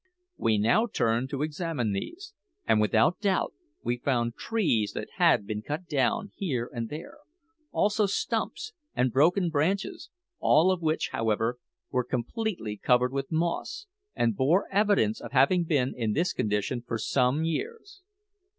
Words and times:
We 0.37 0.57
now 0.57 0.87
turned 0.87 1.29
to 1.29 1.43
examine 1.43 1.91
these, 1.91 2.33
and 2.65 2.81
without 2.81 3.19
doubt 3.21 3.53
we 3.83 3.97
found 3.99 4.33
trees 4.33 4.93
that 4.93 5.09
had 5.17 5.45
been 5.45 5.61
cut 5.61 5.85
down 5.85 6.31
here 6.33 6.67
and 6.73 6.89
there, 6.89 7.19
also 7.71 8.07
stumps 8.07 8.73
and 8.95 9.11
broken 9.13 9.51
branches 9.51 10.09
all 10.39 10.71
of 10.71 10.81
which, 10.81 11.09
however, 11.11 11.59
were 11.91 12.03
completely 12.03 12.77
covered 12.77 13.09
over 13.11 13.15
with 13.15 13.31
moss, 13.31 13.85
and 14.15 14.35
bore 14.35 14.65
evidence 14.71 15.21
of 15.21 15.33
having 15.33 15.65
been 15.65 15.93
in 15.95 16.13
this 16.13 16.33
condition 16.33 16.81
for 16.81 16.97
some 16.97 17.43
years. 17.43 18.01